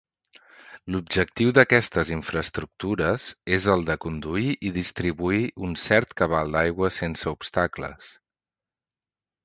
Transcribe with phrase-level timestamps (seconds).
[0.93, 3.27] L’objectiu d’aquestes infraestructures
[3.59, 8.15] és el de conduir i distribuir un cert cabal d’aigua sense obstacles.